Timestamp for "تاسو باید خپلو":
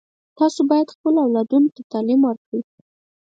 0.37-1.17